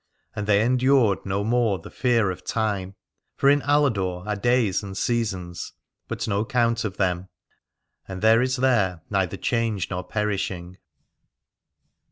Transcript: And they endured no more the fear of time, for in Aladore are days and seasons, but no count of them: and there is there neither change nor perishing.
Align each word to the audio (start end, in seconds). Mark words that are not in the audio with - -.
And 0.35 0.47
they 0.47 0.63
endured 0.63 1.27
no 1.27 1.43
more 1.43 1.77
the 1.77 1.91
fear 1.91 2.31
of 2.31 2.43
time, 2.43 2.95
for 3.35 3.51
in 3.51 3.61
Aladore 3.61 4.25
are 4.25 4.35
days 4.35 4.81
and 4.81 4.97
seasons, 4.97 5.73
but 6.07 6.27
no 6.27 6.43
count 6.43 6.83
of 6.83 6.97
them: 6.97 7.29
and 8.07 8.23
there 8.23 8.41
is 8.41 8.55
there 8.57 9.03
neither 9.11 9.37
change 9.37 9.91
nor 9.91 10.03
perishing. 10.03 10.79